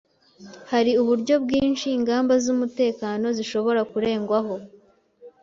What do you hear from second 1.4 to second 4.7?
bwinshi ingamba z'umutekano zishobora kurengwaho